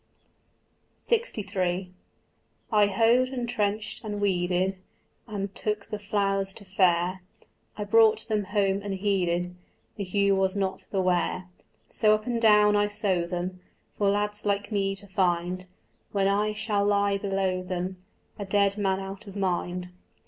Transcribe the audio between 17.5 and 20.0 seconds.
them, A dead man out of mind.